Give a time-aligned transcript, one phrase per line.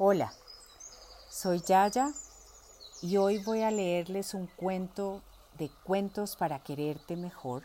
[0.00, 0.32] Hola,
[1.28, 2.12] soy Yaya
[3.02, 5.22] y hoy voy a leerles un cuento
[5.58, 7.64] de Cuentos para Quererte Mejor,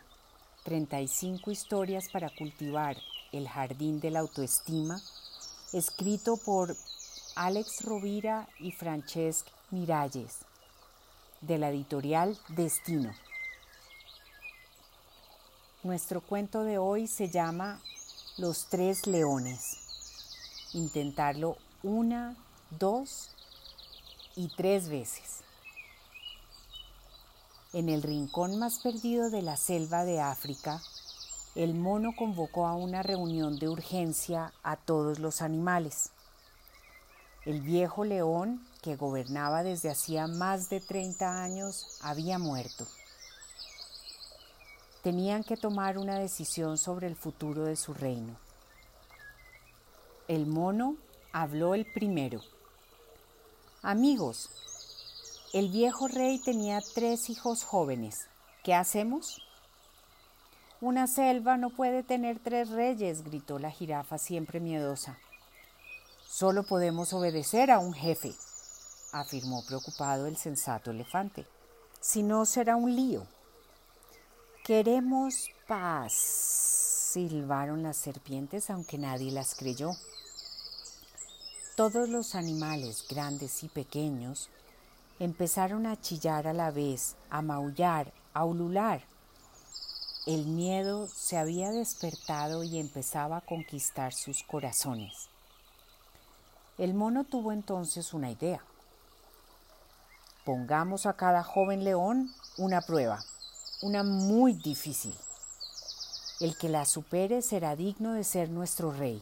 [0.64, 2.96] 35 historias para cultivar
[3.30, 5.00] el jardín de la autoestima,
[5.72, 6.74] escrito por
[7.36, 10.38] Alex Rovira y Francesc Miralles,
[11.40, 13.14] de la editorial Destino.
[15.84, 17.80] Nuestro cuento de hoy se llama
[18.38, 19.78] Los tres leones.
[20.72, 22.34] Intentarlo una,
[22.78, 23.30] dos
[24.34, 25.42] y tres veces.
[27.74, 30.80] En el rincón más perdido de la selva de África,
[31.54, 36.10] el mono convocó a una reunión de urgencia a todos los animales.
[37.44, 42.86] El viejo león, que gobernaba desde hacía más de 30 años, había muerto.
[45.02, 48.36] Tenían que tomar una decisión sobre el futuro de su reino.
[50.28, 50.96] El mono
[51.34, 52.40] habló el primero.
[53.82, 54.50] Amigos,
[55.52, 58.28] el viejo rey tenía tres hijos jóvenes.
[58.62, 59.42] ¿Qué hacemos?
[60.80, 65.18] Una selva no puede tener tres reyes, gritó la jirafa siempre miedosa.
[66.24, 68.32] Solo podemos obedecer a un jefe,
[69.10, 71.46] afirmó preocupado el sensato elefante.
[71.98, 73.26] Si no, será un lío.
[74.62, 79.90] Queremos paz, silbaron las serpientes, aunque nadie las creyó.
[81.76, 84.48] Todos los animales, grandes y pequeños,
[85.18, 89.02] empezaron a chillar a la vez, a maullar, a ulular.
[90.24, 95.28] El miedo se había despertado y empezaba a conquistar sus corazones.
[96.78, 98.64] El mono tuvo entonces una idea.
[100.44, 103.18] Pongamos a cada joven león una prueba,
[103.82, 105.14] una muy difícil.
[106.38, 109.20] El que la supere será digno de ser nuestro rey.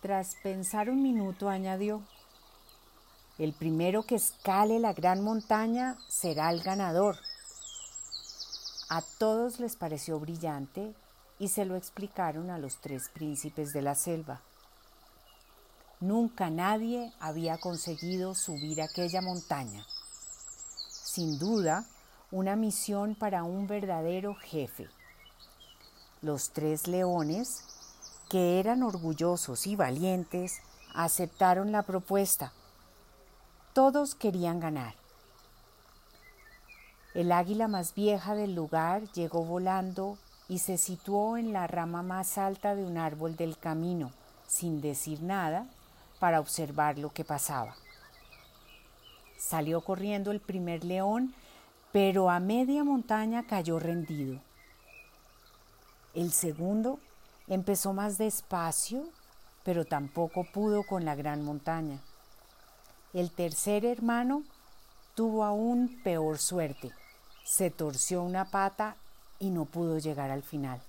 [0.00, 2.02] Tras pensar un minuto, añadió,
[3.38, 7.16] el primero que escale la gran montaña será el ganador.
[8.88, 10.94] A todos les pareció brillante
[11.38, 14.40] y se lo explicaron a los tres príncipes de la selva.
[16.00, 19.84] Nunca nadie había conseguido subir aquella montaña.
[20.88, 21.84] Sin duda,
[22.30, 24.88] una misión para un verdadero jefe.
[26.22, 27.64] Los tres leones,
[28.30, 30.62] que eran orgullosos y valientes,
[30.94, 32.52] aceptaron la propuesta.
[33.72, 34.94] Todos querían ganar.
[37.12, 40.16] El águila más vieja del lugar llegó volando
[40.48, 44.12] y se situó en la rama más alta de un árbol del camino,
[44.46, 45.66] sin decir nada
[46.20, 47.74] para observar lo que pasaba.
[49.38, 51.34] Salió corriendo el primer león,
[51.90, 54.38] pero a media montaña cayó rendido.
[56.14, 57.00] El segundo
[57.50, 59.04] empezó más despacio,
[59.64, 62.00] pero tampoco pudo con la gran montaña.
[63.12, 64.44] El tercer hermano
[65.14, 66.92] tuvo aún peor suerte.
[67.44, 68.96] Se torció una pata
[69.40, 70.80] y no pudo llegar al final.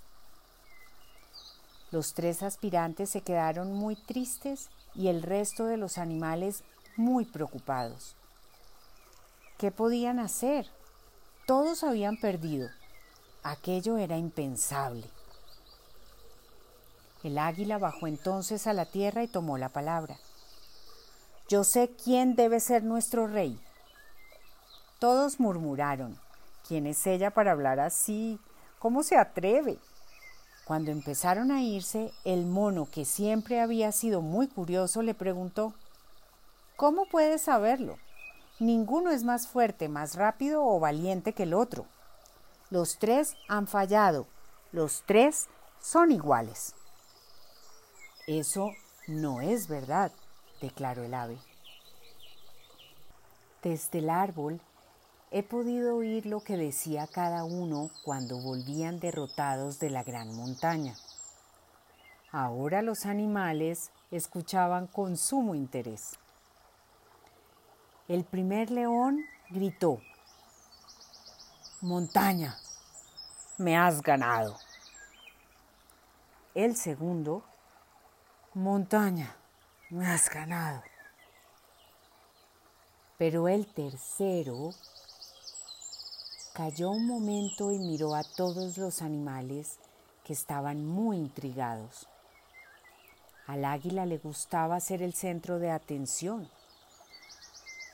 [1.90, 6.64] Los tres aspirantes se quedaron muy tristes y el resto de los animales
[6.96, 8.16] muy preocupados.
[9.58, 10.68] ¿Qué podían hacer?
[11.48, 12.70] Todos habían perdido.
[13.44, 15.10] Aquello era impensable.
[17.24, 20.18] El águila bajó entonces a la tierra y tomó la palabra.
[21.48, 23.60] Yo sé quién debe ser nuestro rey.
[25.00, 26.18] Todos murmuraron.
[26.68, 28.40] ¿Quién es ella para hablar así?
[28.80, 29.78] ¿Cómo se atreve?
[30.66, 35.74] Cuando empezaron a irse, el mono, que siempre había sido muy curioso, le preguntó,
[36.78, 37.98] ¿Cómo puedes saberlo?
[38.60, 41.86] Ninguno es más fuerte, más rápido o valiente que el otro.
[42.70, 44.28] Los tres han fallado,
[44.72, 45.48] los tres
[45.80, 46.74] son iguales.
[48.32, 48.72] Eso
[49.08, 50.10] no es verdad,
[50.62, 51.38] declaró el ave.
[53.62, 54.62] Desde el árbol
[55.32, 60.96] he podido oír lo que decía cada uno cuando volvían derrotados de la gran montaña.
[62.32, 66.18] Ahora los animales escuchaban con sumo interés.
[68.08, 70.00] El primer león gritó,
[71.82, 72.58] Montaña,
[73.58, 74.58] me has ganado.
[76.56, 77.44] El segundo,
[78.54, 79.36] Montaña,
[79.90, 80.84] me has ganado.
[83.18, 84.72] Pero el tercero
[86.54, 89.80] Cayó un momento y miró a todos los animales
[90.26, 92.08] que estaban muy intrigados.
[93.48, 96.50] Al águila le gustaba ser el centro de atención,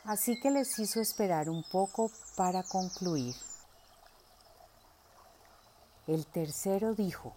[0.06, 3.36] así que les hizo esperar un poco para concluir.
[6.07, 7.36] El tercero dijo,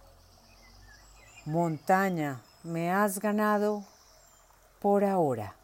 [1.45, 3.83] Montaña, me has ganado
[4.79, 5.55] por ahora.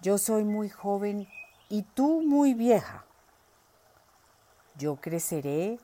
[0.00, 1.28] Yo soy muy joven
[1.68, 3.04] y tú muy vieja.
[4.76, 5.78] Yo creceré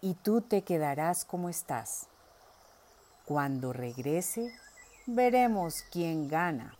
[0.00, 2.08] y tú te quedarás como estás.
[3.24, 4.52] Cuando regrese,
[5.06, 6.76] veremos quién gana.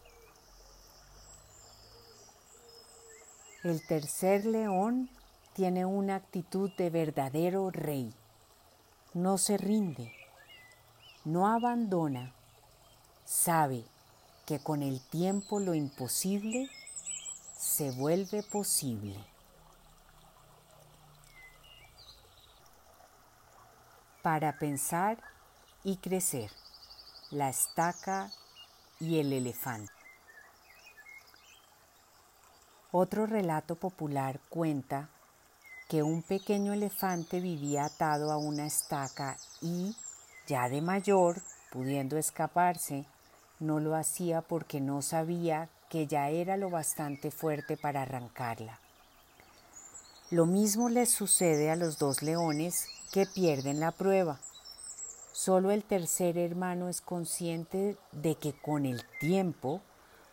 [3.62, 5.10] El tercer león
[5.52, 8.14] tiene una actitud de verdadero rey.
[9.12, 10.12] No se rinde,
[11.24, 12.32] no abandona,
[13.24, 13.84] sabe
[14.46, 16.70] que con el tiempo lo imposible
[17.56, 19.16] se vuelve posible.
[24.22, 25.18] Para pensar
[25.84, 26.50] y crecer,
[27.30, 28.30] la estaca
[28.98, 29.92] y el elefante.
[32.92, 35.08] Otro relato popular cuenta
[35.88, 39.96] que un pequeño elefante vivía atado a una estaca y,
[40.50, 43.06] ya de mayor, pudiendo escaparse,
[43.60, 48.80] no lo hacía porque no sabía que ya era lo bastante fuerte para arrancarla.
[50.32, 54.40] Lo mismo les sucede a los dos leones que pierden la prueba.
[55.30, 59.80] Solo el tercer hermano es consciente de que con el tiempo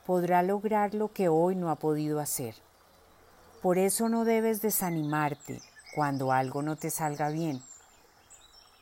[0.07, 2.55] podrá lograr lo que hoy no ha podido hacer.
[3.61, 5.61] Por eso no debes desanimarte
[5.93, 7.61] cuando algo no te salga bien.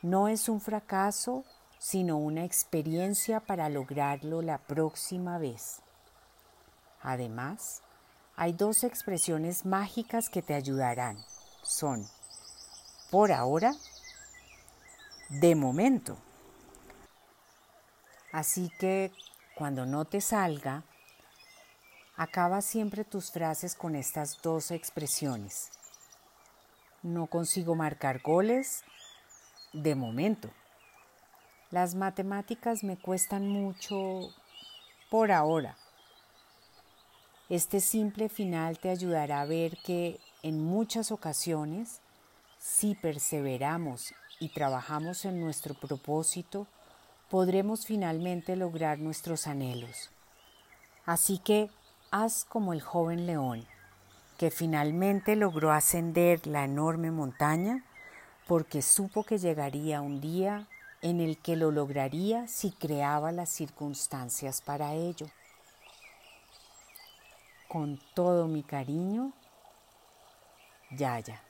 [0.06, 1.44] No es un fracaso,
[1.80, 5.80] sino una experiencia para lograrlo la próxima vez.
[7.02, 7.82] Además,
[8.36, 11.18] hay dos expresiones mágicas que te ayudarán.
[11.64, 12.06] Son,
[13.10, 13.74] por ahora,
[15.28, 16.16] de momento.
[18.30, 19.10] Así que
[19.56, 20.84] cuando no te salga,
[22.18, 25.70] Acaba siempre tus frases con estas dos expresiones.
[27.02, 28.84] No consigo marcar goles
[29.82, 30.50] de momento.
[31.70, 34.34] Las matemáticas me cuestan mucho
[35.10, 35.76] por ahora.
[37.48, 42.00] Este simple final te ayudará a ver que en muchas ocasiones,
[42.58, 46.66] si perseveramos y trabajamos en nuestro propósito,
[47.30, 50.10] podremos finalmente lograr nuestros anhelos.
[51.04, 51.70] Así que
[52.10, 53.66] haz como el joven león,
[54.38, 57.84] que finalmente logró ascender la enorme montaña
[58.46, 60.68] porque supo que llegaría un día
[61.02, 65.26] en el que lo lograría si creaba las circunstancias para ello.
[67.68, 69.32] Con todo mi cariño,
[70.90, 71.45] Yaya.